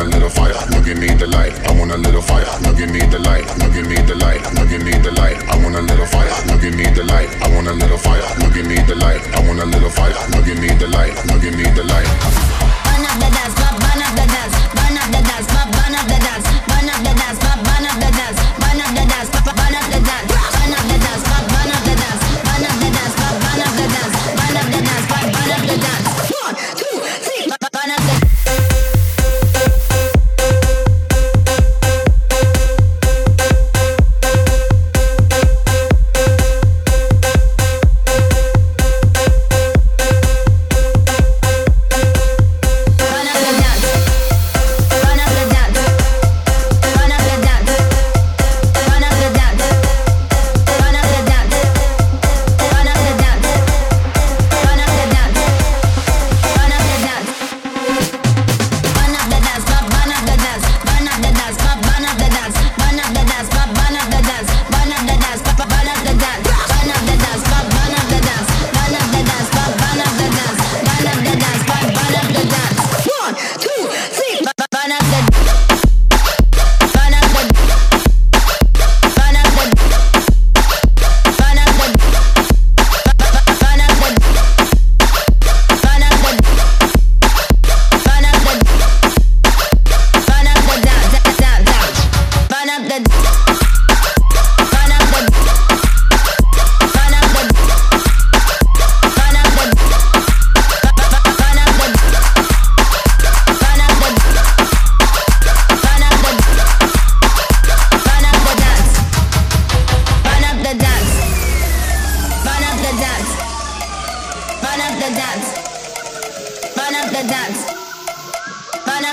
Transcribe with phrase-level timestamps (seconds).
[0.00, 1.52] want a little fire, now give me the light.
[1.68, 3.44] I want a little fire, now give me the light.
[3.58, 5.36] Now give me the light, now give me the light.
[5.48, 7.28] I want a little fire, now give me the light.
[7.42, 9.20] I want a little fire, now give me the light.
[9.34, 11.14] I want a little fire, now give me the light.
[11.26, 12.08] Now give me the light.
[12.84, 13.59] Burn dance.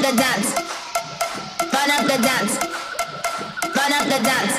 [0.00, 0.54] up the dance.
[1.72, 2.58] Burn up the dance.
[3.74, 4.54] Burn up the dance.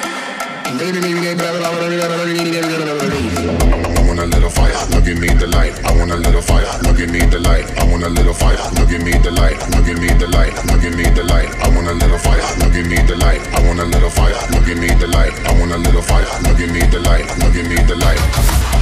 [3.41, 5.74] I want a little fire, look at me the light.
[5.85, 7.66] I want a little fire, look at me the light.
[7.78, 9.57] I want a little fire, look at me the light.
[9.72, 11.50] Look at me the light, look at me the light.
[11.62, 13.41] I want a little fire, look at me the light.
[13.53, 15.34] I want a little fire, look at me the light.
[15.46, 17.25] I want a little fire, look at me the light.
[17.40, 18.81] Look at me the light.